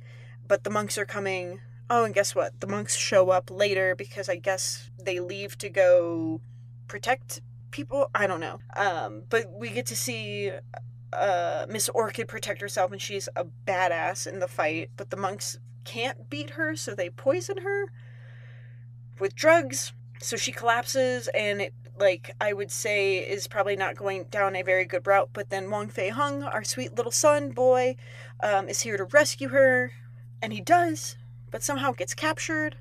But 0.46 0.64
the 0.64 0.70
monks 0.70 0.98
are 0.98 1.06
coming. 1.06 1.60
Oh, 1.88 2.04
and 2.04 2.14
guess 2.14 2.34
what? 2.34 2.60
The 2.60 2.66
monks 2.66 2.96
show 2.96 3.30
up 3.30 3.50
later 3.50 3.94
because 3.94 4.28
I 4.28 4.36
guess 4.36 4.90
they 5.02 5.20
leave 5.20 5.56
to 5.58 5.68
go 5.68 6.40
protect 6.88 7.40
people. 7.70 8.10
I 8.14 8.26
don't 8.26 8.40
know. 8.40 8.60
Um, 8.76 9.22
but 9.28 9.50
we 9.52 9.70
get 9.70 9.86
to 9.86 9.96
see 9.96 10.50
uh, 11.12 11.66
Miss 11.68 11.88
Orchid 11.88 12.28
protect 12.28 12.60
herself, 12.60 12.92
and 12.92 13.00
she's 13.00 13.28
a 13.36 13.44
badass 13.44 14.26
in 14.26 14.38
the 14.40 14.48
fight. 14.48 14.90
But 14.96 15.10
the 15.10 15.16
monks 15.16 15.58
can't 15.84 16.28
beat 16.28 16.50
her, 16.50 16.76
so 16.76 16.94
they 16.94 17.10
poison 17.10 17.58
her 17.58 17.86
with 19.18 19.34
drugs. 19.34 19.92
So 20.20 20.36
she 20.36 20.52
collapses, 20.52 21.28
and 21.28 21.60
it, 21.60 21.74
like 21.98 22.34
I 22.40 22.52
would 22.52 22.70
say, 22.70 23.18
is 23.18 23.46
probably 23.46 23.76
not 23.76 23.96
going 23.96 24.24
down 24.24 24.56
a 24.56 24.62
very 24.62 24.84
good 24.84 25.06
route. 25.06 25.30
But 25.32 25.50
then 25.50 25.70
Wong 25.70 25.88
Fei 25.88 26.08
Hung, 26.08 26.42
our 26.42 26.64
sweet 26.64 26.94
little 26.94 27.12
son 27.12 27.50
boy, 27.50 27.96
um, 28.42 28.68
is 28.68 28.80
here 28.80 28.96
to 28.96 29.04
rescue 29.04 29.48
her, 29.48 29.92
and 30.40 30.52
he 30.52 30.60
does, 30.60 31.16
but 31.50 31.62
somehow 31.62 31.92
gets 31.92 32.14
captured. 32.14 32.76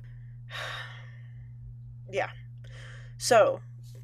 yeah. 2.10 2.30
So, 3.18 3.60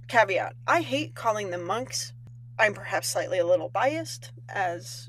caveat 0.09 0.55
I 0.67 0.83
hate 0.83 1.15
calling 1.15 1.51
them 1.51 1.65
monks. 1.65 2.13
I'm 2.59 2.75
perhaps 2.75 3.09
slightly 3.09 3.39
a 3.39 3.47
little 3.47 3.69
biased 3.69 4.31
as 4.49 5.09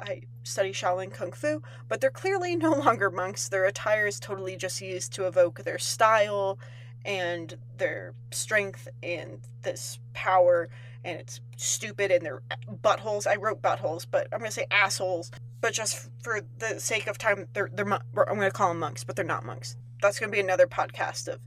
I 0.00 0.22
study 0.42 0.72
Shaolin 0.72 1.12
Kung 1.12 1.32
Fu, 1.32 1.62
but 1.88 2.00
they're 2.00 2.10
clearly 2.10 2.56
no 2.56 2.72
longer 2.72 3.10
monks. 3.10 3.48
Their 3.48 3.64
attire 3.64 4.06
is 4.06 4.20
totally 4.20 4.56
just 4.56 4.80
used 4.80 5.12
to 5.14 5.26
evoke 5.26 5.64
their 5.64 5.78
style 5.78 6.58
and 7.06 7.56
their 7.78 8.14
strength 8.30 8.88
and 9.02 9.40
this 9.62 9.98
power, 10.12 10.68
and 11.04 11.20
it's 11.20 11.40
stupid 11.56 12.10
and 12.10 12.26
their 12.26 12.42
buttholes. 12.82 13.26
I 13.26 13.36
wrote 13.36 13.62
buttholes, 13.62 14.06
but 14.10 14.28
I'm 14.32 14.40
gonna 14.40 14.50
say 14.50 14.66
assholes. 14.70 15.30
But 15.60 15.72
just 15.72 16.10
for 16.22 16.40
the 16.58 16.78
sake 16.80 17.06
of 17.06 17.16
time, 17.16 17.46
they're 17.54 17.70
they're 17.72 17.90
I'm 17.90 18.02
gonna 18.14 18.50
call 18.50 18.68
them 18.68 18.80
monks, 18.80 19.04
but 19.04 19.16
they're 19.16 19.24
not 19.24 19.44
monks. 19.44 19.76
That's 20.02 20.18
gonna 20.18 20.32
be 20.32 20.40
another 20.40 20.66
podcast 20.66 21.28
of 21.28 21.40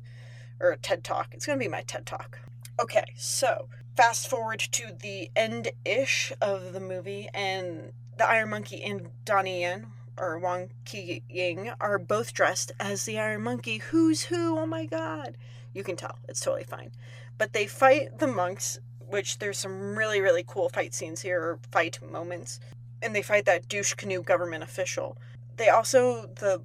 or 0.60 0.72
a 0.72 0.78
TED 0.78 1.04
talk. 1.04 1.28
It's 1.34 1.46
gonna 1.46 1.60
be 1.60 1.68
my 1.68 1.82
TED 1.82 2.06
talk. 2.06 2.40
Okay, 2.80 3.14
so 3.18 3.68
fast 3.96 4.30
forward 4.30 4.60
to 4.60 4.96
the 5.02 5.30
end 5.36 5.72
ish 5.84 6.32
of 6.42 6.72
the 6.72 6.80
movie, 6.80 7.28
and 7.34 7.92
the 8.18 8.28
Iron 8.30 8.50
Monkey 8.50 8.84
and 8.84 9.10
Donnie 9.26 9.62
Yen, 9.62 9.92
or 10.20 10.38
Wong 10.38 10.70
Ki 10.86 11.24
Ying, 11.30 11.72
are 11.80 11.98
both 11.98 12.34
dressed 12.34 12.72
as 12.80 13.06
the 13.06 13.18
Iron 13.20 13.44
Monkey. 13.44 13.78
Who's 13.78 14.24
who? 14.24 14.60
Oh 14.60 14.66
my 14.66 14.86
god. 14.86 15.38
You 15.74 15.84
can 15.84 15.96
tell. 15.96 16.18
It's 16.28 16.42
totally 16.42 16.64
fine. 16.64 16.92
But 17.38 17.54
they 17.54 17.68
fight 17.68 18.20
the 18.20 18.28
monks, 18.28 18.80
which 19.00 19.40
there's 19.40 19.58
some 19.58 19.98
really, 19.98 20.20
really 20.22 20.44
cool 20.46 20.70
fight 20.70 20.94
scenes 20.94 21.22
here, 21.22 21.42
or 21.42 21.60
fight 21.72 22.00
moments. 22.02 22.60
And 23.02 23.16
they 23.16 23.22
fight 23.22 23.46
that 23.46 23.70
douche 23.70 23.94
canoe 23.94 24.22
government 24.22 24.64
official. 24.64 25.18
They 25.58 25.70
also, 25.70 26.28
the 26.36 26.62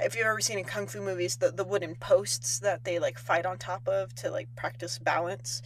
if 0.00 0.16
you've 0.16 0.26
ever 0.26 0.40
seen 0.40 0.58
in 0.58 0.64
kung 0.64 0.86
fu 0.86 1.00
movies 1.00 1.36
the, 1.36 1.50
the 1.50 1.64
wooden 1.64 1.94
posts 1.94 2.58
that 2.58 2.84
they 2.84 2.98
like 2.98 3.18
fight 3.18 3.46
on 3.46 3.58
top 3.58 3.88
of 3.88 4.14
to 4.16 4.30
like 4.30 4.48
practice 4.56 4.98
balance 4.98 5.62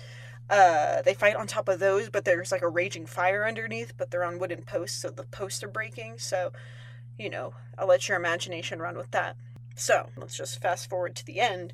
uh 0.51 1.03
they 1.03 1.15
fight 1.15 1.37
on 1.37 1.47
top 1.47 1.69
of 1.69 1.79
those 1.79 2.11
but 2.11 2.25
there's 2.25 2.53
like 2.53 2.63
a 2.63 2.69
raging 2.69 3.07
fire 3.07 3.47
underneath 3.47 3.93
but 3.97 4.11
they're 4.11 4.25
on 4.25 4.39
wooden 4.39 4.63
posts 4.63 5.01
so 5.01 5.11
the 5.11 5.25
posts 5.25 5.63
are 5.63 5.69
breaking 5.69 6.19
so 6.19 6.53
you 7.19 7.29
know 7.29 7.53
i'll 7.77 7.89
let 7.89 8.09
your 8.09 8.17
imagination 8.17 8.81
run 8.81 8.97
with 8.97 9.11
that. 9.11 9.37
So 9.75 10.11
let's 10.17 10.37
just 10.37 10.61
fast 10.61 10.91
forward 10.91 11.15
to 11.17 11.25
the 11.25 11.41
end. 11.41 11.73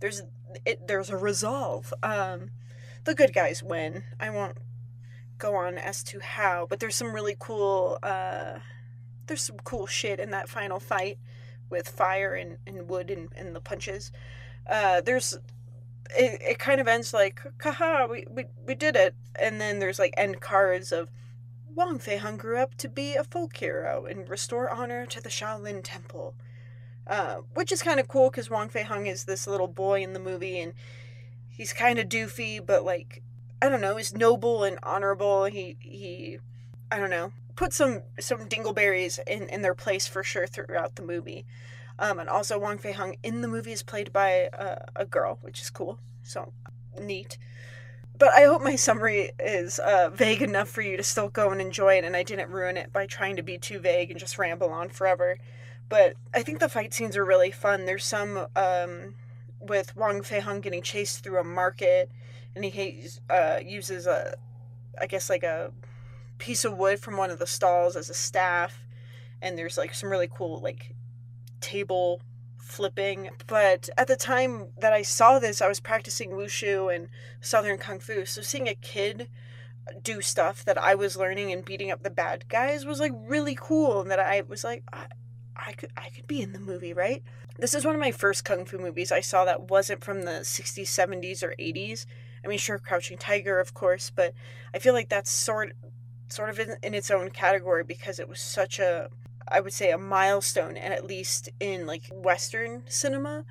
There's 0.00 0.22
it 0.64 0.86
there's 0.88 1.10
a 1.10 1.16
resolve. 1.16 1.92
Um 2.02 2.50
the 3.04 3.14
good 3.14 3.34
guys 3.34 3.62
win. 3.62 4.04
I 4.18 4.30
won't 4.30 4.58
go 5.38 5.56
on 5.56 5.78
as 5.78 6.02
to 6.04 6.20
how 6.20 6.66
but 6.68 6.80
there's 6.80 6.96
some 6.96 7.14
really 7.14 7.36
cool 7.38 7.98
uh 8.02 8.58
there's 9.26 9.42
some 9.42 9.58
cool 9.64 9.86
shit 9.86 10.20
in 10.20 10.30
that 10.30 10.48
final 10.48 10.80
fight 10.80 11.18
with 11.70 11.88
fire 11.88 12.34
and, 12.34 12.58
and 12.66 12.88
wood 12.88 13.10
and, 13.10 13.28
and 13.36 13.54
the 13.54 13.60
punches. 13.60 14.12
Uh, 14.68 15.00
there's 15.00 15.34
it, 16.10 16.40
it 16.40 16.58
kind 16.58 16.80
of 16.80 16.86
ends 16.86 17.14
like 17.14 17.40
haha 17.62 18.06
we, 18.06 18.26
we, 18.30 18.44
we 18.66 18.74
did 18.74 18.96
it. 18.96 19.14
And 19.36 19.60
then 19.60 19.78
there's 19.78 19.98
like 19.98 20.14
end 20.16 20.40
cards 20.40 20.92
of 20.92 21.08
Wang 21.74 21.98
Fei 21.98 22.16
Hung 22.16 22.36
grew 22.36 22.58
up 22.58 22.76
to 22.76 22.88
be 22.88 23.14
a 23.14 23.24
folk 23.24 23.56
hero 23.56 24.06
and 24.06 24.28
restore 24.28 24.70
honor 24.70 25.06
to 25.06 25.20
the 25.20 25.28
Shaolin 25.28 25.80
Temple. 25.82 26.34
Uh, 27.06 27.42
which 27.52 27.70
is 27.70 27.82
kind 27.82 28.00
of 28.00 28.08
cool 28.08 28.30
because 28.30 28.48
Wang 28.48 28.70
Fei 28.70 28.82
Hung 28.82 29.06
is 29.06 29.24
this 29.24 29.46
little 29.46 29.68
boy 29.68 30.02
in 30.02 30.14
the 30.14 30.18
movie 30.18 30.58
and 30.58 30.72
he's 31.50 31.72
kind 31.72 31.98
of 31.98 32.08
doofy, 32.08 32.64
but 32.64 32.84
like, 32.84 33.22
I 33.60 33.68
don't 33.68 33.82
know, 33.82 33.96
he's 33.96 34.14
noble 34.14 34.64
and 34.64 34.78
honorable. 34.82 35.44
He, 35.44 35.76
he, 35.80 36.38
I 36.90 36.98
don't 36.98 37.10
know, 37.10 37.32
put 37.56 37.72
some 37.72 38.02
some 38.18 38.48
dingleberries 38.48 39.18
in 39.26 39.48
in 39.48 39.62
their 39.62 39.74
place 39.74 40.06
for 40.06 40.22
sure 40.22 40.46
throughout 40.46 40.96
the 40.96 41.02
movie. 41.02 41.44
Um, 41.98 42.18
and 42.18 42.28
also 42.28 42.58
Wong 42.58 42.78
Fei 42.78 42.92
Hung 42.92 43.16
in 43.22 43.42
the 43.42 43.48
movie 43.48 43.72
is 43.72 43.82
played 43.82 44.12
by 44.12 44.46
uh, 44.48 44.86
a 44.96 45.04
girl, 45.04 45.38
which 45.42 45.60
is 45.60 45.70
cool. 45.70 45.98
So 46.22 46.52
neat. 46.98 47.38
But 48.16 48.32
I 48.32 48.44
hope 48.44 48.62
my 48.62 48.76
summary 48.76 49.32
is 49.40 49.78
uh, 49.78 50.10
vague 50.10 50.42
enough 50.42 50.68
for 50.68 50.82
you 50.82 50.96
to 50.96 51.02
still 51.02 51.28
go 51.28 51.50
and 51.50 51.60
enjoy 51.60 51.98
it, 51.98 52.04
and 52.04 52.16
I 52.16 52.22
didn't 52.22 52.50
ruin 52.50 52.76
it 52.76 52.92
by 52.92 53.06
trying 53.06 53.36
to 53.36 53.42
be 53.42 53.58
too 53.58 53.78
vague 53.78 54.10
and 54.10 54.20
just 54.20 54.38
ramble 54.38 54.70
on 54.70 54.88
forever. 54.88 55.38
But 55.88 56.14
I 56.32 56.42
think 56.42 56.60
the 56.60 56.68
fight 56.68 56.94
scenes 56.94 57.16
are 57.16 57.24
really 57.24 57.50
fun. 57.50 57.84
There's 57.84 58.04
some 58.04 58.46
um, 58.56 59.14
with 59.60 59.96
Wong 59.96 60.22
Fei 60.22 60.40
Hung 60.40 60.60
getting 60.60 60.82
chased 60.82 61.24
through 61.24 61.40
a 61.40 61.44
market, 61.44 62.10
and 62.54 62.64
he 62.64 63.08
uh, 63.28 63.58
uses 63.64 64.06
a, 64.06 64.36
I 65.00 65.06
guess 65.06 65.28
like 65.28 65.42
a 65.42 65.72
piece 66.38 66.64
of 66.64 66.76
wood 66.76 67.00
from 67.00 67.16
one 67.16 67.30
of 67.30 67.38
the 67.38 67.46
stalls 67.46 67.96
as 67.96 68.10
a 68.10 68.14
staff 68.14 68.84
and 69.44 69.58
there's 69.58 69.78
like 69.78 69.94
some 69.94 70.10
really 70.10 70.28
cool 70.28 70.60
like 70.60 70.94
table 71.60 72.20
flipping 72.64 73.30
but 73.46 73.88
at 73.96 74.08
the 74.08 74.16
time 74.16 74.68
that 74.78 74.92
i 74.92 75.02
saw 75.02 75.38
this 75.38 75.60
i 75.60 75.68
was 75.68 75.80
practicing 75.80 76.30
wushu 76.30 76.94
and 76.94 77.08
southern 77.40 77.76
kung 77.76 78.00
fu 78.00 78.24
so 78.24 78.40
seeing 78.40 78.66
a 78.66 78.74
kid 78.74 79.28
do 80.02 80.22
stuff 80.22 80.64
that 80.64 80.78
i 80.78 80.94
was 80.94 81.16
learning 81.16 81.52
and 81.52 81.64
beating 81.64 81.90
up 81.90 82.02
the 82.02 82.10
bad 82.10 82.48
guys 82.48 82.86
was 82.86 82.98
like 82.98 83.12
really 83.14 83.54
cool 83.54 84.00
and 84.00 84.10
that 84.10 84.18
i 84.18 84.42
was 84.48 84.64
like 84.64 84.82
I, 84.92 85.06
I 85.54 85.72
could 85.72 85.90
i 85.96 86.08
could 86.08 86.26
be 86.26 86.40
in 86.40 86.52
the 86.52 86.58
movie 86.58 86.94
right? 86.94 87.22
This 87.56 87.74
is 87.74 87.84
one 87.84 87.94
of 87.94 88.00
my 88.00 88.10
first 88.10 88.44
kung 88.44 88.64
fu 88.64 88.78
movies 88.78 89.12
i 89.12 89.20
saw 89.20 89.44
that 89.44 89.68
wasn't 89.70 90.02
from 90.02 90.22
the 90.22 90.40
60s 90.42 90.86
70s 90.86 91.42
or 91.42 91.54
80s 91.58 92.06
i 92.44 92.48
mean 92.48 92.58
sure 92.58 92.78
crouching 92.78 93.18
tiger 93.18 93.60
of 93.60 93.74
course 93.74 94.10
but 94.10 94.32
i 94.74 94.78
feel 94.78 94.94
like 94.94 95.08
that's 95.08 95.30
sort 95.30 95.76
sort 96.28 96.48
of 96.48 96.58
in, 96.58 96.76
in 96.82 96.94
its 96.94 97.10
own 97.10 97.30
category 97.30 97.84
because 97.84 98.18
it 98.18 98.28
was 98.28 98.40
such 98.40 98.78
a 98.78 99.10
I 99.54 99.60
would 99.60 99.72
say 99.72 99.92
a 99.92 99.98
milestone 99.98 100.76
and 100.76 100.92
at 100.92 101.06
least 101.06 101.48
in 101.60 101.86
like 101.86 102.10
western 102.12 102.82
cinema. 102.88 103.44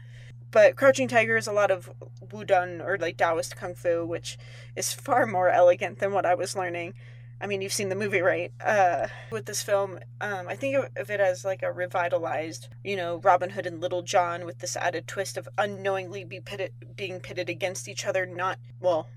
But 0.51 0.75
Crouching 0.75 1.07
Tiger 1.07 1.37
is 1.37 1.47
a 1.47 1.53
lot 1.53 1.71
of 1.71 1.89
Wudang 2.27 2.85
or 2.85 2.97
like 2.97 3.17
Taoist 3.17 3.55
kung 3.55 3.73
fu, 3.73 4.05
which 4.05 4.37
is 4.75 4.93
far 4.93 5.25
more 5.25 5.49
elegant 5.49 5.99
than 5.99 6.11
what 6.11 6.25
I 6.25 6.35
was 6.35 6.55
learning. 6.55 6.93
I 7.41 7.47
mean, 7.47 7.61
you've 7.61 7.73
seen 7.73 7.89
the 7.89 7.95
movie, 7.95 8.21
right? 8.21 8.51
Uh, 8.63 9.07
with 9.31 9.45
this 9.45 9.63
film, 9.63 9.99
um, 10.21 10.47
I 10.47 10.55
think 10.55 10.77
of 10.95 11.09
it 11.09 11.19
as 11.19 11.43
like 11.43 11.63
a 11.63 11.71
revitalized, 11.71 12.67
you 12.83 12.95
know, 12.95 13.19
Robin 13.23 13.49
Hood 13.49 13.65
and 13.65 13.81
Little 13.81 14.01
John 14.01 14.45
with 14.45 14.59
this 14.59 14.77
added 14.77 15.07
twist 15.07 15.37
of 15.37 15.49
unknowingly 15.57 16.23
be 16.23 16.39
pitted, 16.39 16.73
being 16.95 17.19
pitted 17.19 17.49
against 17.49 17.87
each 17.87 18.05
other, 18.05 18.25
not, 18.25 18.59
well, 18.79 19.07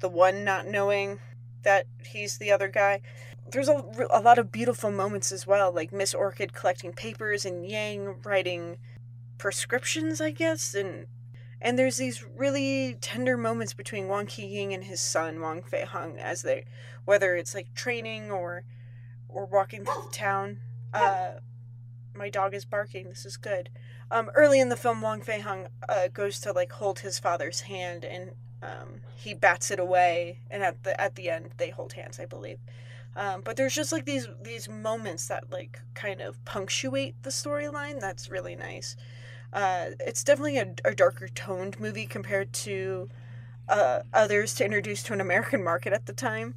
the 0.00 0.08
one 0.08 0.44
not 0.44 0.66
knowing 0.66 1.18
that 1.62 1.86
he's 2.06 2.38
the 2.38 2.52
other 2.52 2.68
guy. 2.68 3.00
There's 3.50 3.68
a, 3.68 3.84
a 4.10 4.20
lot 4.20 4.38
of 4.38 4.50
beautiful 4.50 4.90
moments 4.90 5.30
as 5.30 5.46
well, 5.46 5.72
like 5.72 5.92
Miss 5.92 6.14
Orchid 6.14 6.54
collecting 6.54 6.92
papers 6.92 7.44
and 7.44 7.66
Yang 7.68 8.22
writing 8.22 8.78
prescriptions, 9.38 10.20
I 10.20 10.30
guess, 10.30 10.74
and 10.74 11.06
and 11.64 11.78
there's 11.78 11.96
these 11.96 12.22
really 12.22 12.98
tender 13.00 13.38
moments 13.38 13.72
between 13.72 14.06
Wang 14.06 14.26
Qiying 14.26 14.74
and 14.74 14.84
his 14.84 15.00
son 15.00 15.40
Wang 15.40 15.62
Fei 15.62 15.84
Hung 15.84 16.18
as 16.18 16.42
they, 16.42 16.66
whether 17.06 17.36
it's 17.36 17.54
like 17.54 17.74
training 17.74 18.30
or, 18.30 18.64
or 19.30 19.46
walking 19.46 19.86
through 19.86 20.04
the 20.10 20.14
town. 20.14 20.60
Uh, 20.92 21.38
my 22.14 22.28
dog 22.28 22.52
is 22.52 22.66
barking. 22.66 23.08
This 23.08 23.24
is 23.24 23.38
good. 23.38 23.70
Um, 24.10 24.30
early 24.34 24.60
in 24.60 24.68
the 24.68 24.76
film, 24.76 25.00
Wang 25.00 25.22
Fei 25.22 25.40
Hung 25.40 25.68
uh, 25.88 26.08
goes 26.08 26.38
to 26.40 26.52
like 26.52 26.72
hold 26.72 26.98
his 26.98 27.18
father's 27.18 27.62
hand, 27.62 28.04
and 28.04 28.32
um, 28.62 29.00
he 29.16 29.32
bats 29.32 29.70
it 29.70 29.80
away, 29.80 30.40
and 30.50 30.62
at 30.62 30.84
the 30.84 31.00
at 31.00 31.14
the 31.14 31.30
end 31.30 31.52
they 31.56 31.70
hold 31.70 31.94
hands, 31.94 32.20
I 32.20 32.26
believe. 32.26 32.58
Um, 33.16 33.42
but 33.42 33.56
there's 33.56 33.74
just 33.74 33.92
like 33.92 34.04
these 34.04 34.26
these 34.42 34.68
moments 34.68 35.28
that 35.28 35.50
like 35.52 35.80
kind 35.94 36.20
of 36.20 36.44
punctuate 36.44 37.22
the 37.22 37.30
storyline. 37.30 38.00
That's 38.00 38.30
really 38.30 38.56
nice. 38.56 38.96
Uh, 39.52 39.90
it's 40.00 40.24
definitely 40.24 40.58
a, 40.58 40.74
a 40.84 40.94
darker 40.94 41.28
toned 41.28 41.78
movie 41.78 42.06
compared 42.06 42.52
to 42.52 43.08
uh, 43.68 44.00
others 44.12 44.54
to 44.56 44.64
introduce 44.64 45.02
to 45.04 45.12
an 45.12 45.20
American 45.20 45.62
market 45.62 45.92
at 45.92 46.06
the 46.06 46.12
time. 46.12 46.54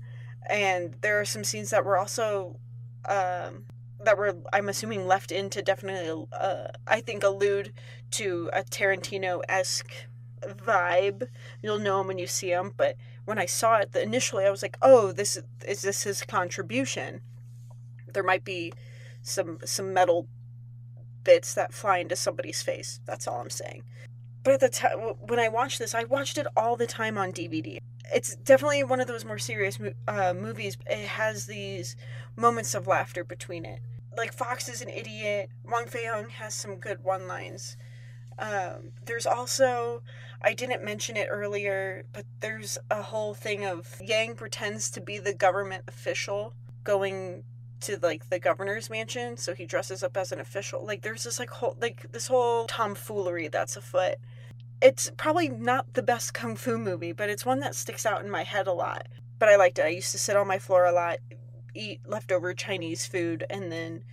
And 0.49 0.95
there 1.01 1.19
are 1.19 1.25
some 1.25 1.43
scenes 1.43 1.69
that 1.69 1.85
were 1.85 1.97
also 1.97 2.59
um, 3.05 3.65
that 4.03 4.17
were 4.17 4.35
I'm 4.51 4.69
assuming 4.69 5.07
left 5.07 5.31
in 5.31 5.49
to 5.51 5.61
definitely 5.61 6.25
uh, 6.33 6.69
I 6.87 7.01
think 7.01 7.23
allude 7.23 7.73
to 8.11 8.49
a 8.53 8.63
Tarantino 8.63 9.41
esque 9.47 9.93
vibe. 10.41 11.27
You'll 11.61 11.79
know 11.79 12.01
him 12.01 12.07
when 12.07 12.17
you 12.17 12.27
see 12.27 12.51
him, 12.51 12.73
but 12.75 12.95
when 13.25 13.37
I 13.37 13.45
saw 13.45 13.77
it 13.77 13.91
the, 13.91 14.01
initially, 14.01 14.45
I 14.45 14.49
was 14.49 14.61
like, 14.61 14.77
"Oh, 14.81 15.11
this 15.11 15.37
is 15.67 15.81
this 15.81 16.03
his 16.03 16.21
contribution." 16.23 17.21
There 18.11 18.23
might 18.23 18.43
be 18.43 18.73
some 19.21 19.59
some 19.65 19.93
metal 19.93 20.27
bits 21.23 21.53
that 21.53 21.73
fly 21.73 21.97
into 21.97 22.15
somebody's 22.15 22.61
face. 22.61 22.99
That's 23.05 23.27
all 23.27 23.41
I'm 23.41 23.49
saying. 23.49 23.83
But 24.43 24.53
at 24.55 24.59
the 24.61 24.69
time 24.69 24.99
when 25.27 25.39
I 25.39 25.49
watched 25.49 25.79
this, 25.79 25.93
I 25.93 26.05
watched 26.05 26.37
it 26.37 26.47
all 26.55 26.77
the 26.77 26.87
time 26.87 27.17
on 27.17 27.33
DVD. 27.33 27.79
it's 28.13 28.35
definitely 28.37 28.83
one 28.83 29.01
of 29.01 29.07
those 29.07 29.25
more 29.25 29.37
serious 29.37 29.77
uh, 30.07 30.33
movies. 30.33 30.77
It 30.85 31.07
has 31.07 31.45
these 31.47 31.95
moments 32.37 32.73
of 32.73 32.87
laughter 32.87 33.23
between 33.23 33.65
it. 33.65 33.81
Like 34.15 34.33
Fox 34.33 34.69
is 34.69 34.81
an 34.81 34.89
idiot. 34.89 35.49
Wang 35.65 35.87
Fei 35.87 36.05
Hung 36.05 36.29
has 36.29 36.53
some 36.53 36.77
good 36.77 37.03
one 37.03 37.27
lines. 37.27 37.75
Um, 38.39 38.91
there's 39.05 39.25
also, 39.25 40.01
I 40.41 40.53
didn't 40.53 40.83
mention 40.83 41.17
it 41.17 41.27
earlier, 41.29 42.05
but 42.13 42.25
there's 42.39 42.77
a 42.91 43.01
whole 43.01 43.33
thing 43.33 43.65
of 43.65 43.99
Yang 43.99 44.35
pretends 44.35 44.91
to 44.91 45.01
be 45.01 45.17
the 45.17 45.33
government 45.33 45.83
official 45.87 46.53
going 46.83 47.43
to 47.81 47.97
like 48.01 48.29
the 48.29 48.39
governor's 48.39 48.89
mansion, 48.89 49.37
so 49.37 49.53
he 49.53 49.65
dresses 49.65 50.03
up 50.03 50.17
as 50.17 50.31
an 50.31 50.39
official. 50.39 50.85
Like 50.85 51.01
there's 51.01 51.23
this 51.23 51.39
like 51.39 51.49
whole 51.49 51.77
like 51.81 52.11
this 52.11 52.27
whole 52.27 52.65
tomfoolery 52.65 53.47
that's 53.47 53.75
afoot. 53.77 54.15
It's 54.81 55.11
probably 55.17 55.49
not 55.49 55.93
the 55.93 56.03
best 56.03 56.33
kung 56.33 56.55
fu 56.55 56.77
movie, 56.77 57.11
but 57.11 57.29
it's 57.29 57.45
one 57.45 57.59
that 57.61 57.75
sticks 57.75 58.05
out 58.05 58.23
in 58.23 58.29
my 58.29 58.43
head 58.43 58.67
a 58.67 58.73
lot. 58.73 59.07
But 59.39 59.49
I 59.49 59.55
liked 59.55 59.79
it. 59.79 59.85
I 59.85 59.89
used 59.89 60.11
to 60.11 60.19
sit 60.19 60.35
on 60.35 60.47
my 60.47 60.59
floor 60.59 60.85
a 60.85 60.91
lot, 60.91 61.17
eat 61.73 62.01
leftover 62.05 62.53
Chinese 62.53 63.05
food, 63.05 63.45
and 63.49 63.71
then, 63.71 64.03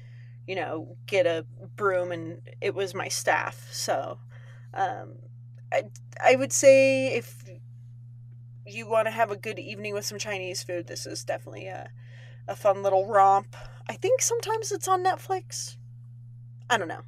you 0.47 0.55
know, 0.55 0.97
get 1.07 1.27
a 1.27 1.47
broom, 1.77 2.13
and 2.13 2.41
it 2.61 2.75
was 2.75 2.95
my 2.95 3.09
staff. 3.09 3.69
So, 3.73 4.19
um, 4.75 5.15
I 5.75 5.83
I 6.33 6.37
would 6.37 6.53
say 6.53 7.09
if 7.09 7.45
you 8.67 8.87
want 8.87 9.07
to 9.07 9.11
have 9.11 9.31
a 9.31 9.37
good 9.37 9.59
evening 9.59 9.93
with 9.93 10.07
some 10.07 10.19
Chinese 10.19 10.63
food, 10.63 10.87
this 10.87 11.07
is 11.07 11.25
definitely 11.25 11.67
a 11.67 11.91
a 12.47 12.55
fun 12.55 12.83
little 12.83 13.07
romp. 13.07 13.57
I 13.89 13.95
think 13.95 14.23
sometimes 14.23 14.71
it's 14.71 14.89
on 14.89 15.05
Netflix. 15.05 15.77
I 16.71 16.79
don't 16.79 16.89
know. 16.89 17.03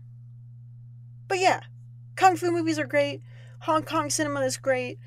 But 1.29 1.39
yeah, 1.39 1.61
kung 2.17 2.37
fu 2.37 2.51
movies 2.51 2.79
are 2.79 2.87
great. 2.87 3.23
Hong 3.61 3.83
Kong 3.83 4.11
cinema 4.11 4.41
is 4.41 4.57
great. 4.57 4.99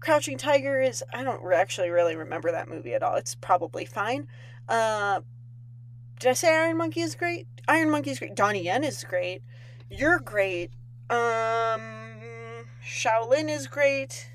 Crouching 0.00 0.38
Tiger 0.38 0.80
is 0.80 1.02
I 1.12 1.24
don't 1.24 1.52
actually 1.52 1.90
really 1.90 2.16
remember 2.16 2.52
that 2.52 2.68
movie 2.68 2.94
at 2.94 3.02
all. 3.02 3.16
It's 3.16 3.34
probably 3.34 3.84
fine. 3.84 4.28
Uh, 4.68 5.20
did 6.20 6.30
I 6.30 6.32
say 6.34 6.54
Iron 6.54 6.76
Monkey 6.76 7.00
is 7.00 7.14
great? 7.14 7.46
Iron 7.66 7.90
Monkey 7.90 8.10
is 8.10 8.18
great. 8.18 8.34
Donnie 8.34 8.64
Yen 8.64 8.84
is 8.84 9.02
great. 9.04 9.42
You're 9.90 10.20
great. 10.20 10.70
Um, 11.10 11.97
Shaolin 12.84 13.48
is 13.48 13.66
great. 13.66 14.30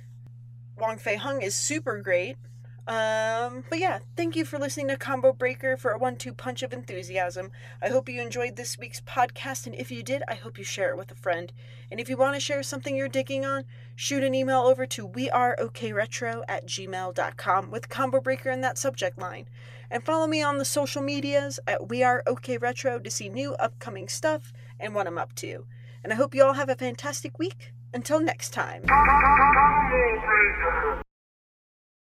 Wong 0.78 0.98
Fei 0.98 1.16
Hung 1.16 1.42
is 1.42 1.56
super 1.56 2.02
great. 2.02 2.38
Um, 2.86 3.64
but 3.70 3.80
yeah, 3.80 4.00
thank 4.18 4.36
you 4.36 4.44
for 4.44 4.60
listening 4.60 4.90
to 4.90 4.98
Combo 4.98 5.32
Breaker 5.32 5.78
for 5.78 5.92
a 5.92 5.98
one 5.98 6.18
two 6.18 6.34
punch 6.34 6.64
of 6.64 6.74
enthusiasm. 6.74 7.52
I 7.82 7.88
hope 7.88 8.10
you 8.10 8.22
enjoyed 8.22 8.58
this 8.58 8.78
week's 8.78 9.00
podcast, 9.00 9.66
and 9.66 9.76
if 9.76 9.90
you 9.90 10.04
did, 10.04 10.22
I 10.28 10.34
hope 10.34 10.58
you 10.58 10.66
share 10.66 10.90
it 10.90 10.98
with 10.98 11.10
a 11.10 11.16
friend. 11.16 11.54
And 11.90 12.02
if 12.02 12.10
you 12.10 12.18
want 12.18 12.34
to 12.34 12.42
share 12.42 12.62
something 12.62 12.94
you're 12.94 13.08
digging 13.08 13.46
on, 13.46 13.64
shoot 13.96 14.22
an 14.22 14.36
email 14.36 14.64
over 14.64 14.86
to 14.86 15.08
weareokretro 15.08 16.44
at 16.50 16.68
gmail.com 16.68 17.72
with 17.72 17.88
Combo 17.88 18.20
Breaker 18.20 18.52
in 18.52 18.60
that 18.62 18.78
subject 18.78 19.18
line. 19.18 19.48
And 19.90 20.04
follow 20.04 20.28
me 20.28 20.42
on 20.42 20.58
the 20.58 20.66
social 20.66 21.02
medias 21.02 21.62
at 21.66 21.88
We 21.88 22.04
Are 22.04 22.22
OK 22.28 22.58
Retro 22.58 23.00
to 23.00 23.10
see 23.10 23.30
new 23.30 23.54
upcoming 23.54 24.10
stuff 24.10 24.52
and 24.78 24.94
what 24.94 25.08
I'm 25.08 25.18
up 25.18 25.36
to. 25.36 25.66
And 26.04 26.12
I 26.12 26.18
hope 26.18 26.36
you 26.36 26.44
all 26.44 26.54
have 26.54 26.70
a 26.70 26.76
fantastic 26.76 27.40
week. 27.40 27.72
Until 27.94 28.20
next 28.20 28.54
time. 28.54 28.84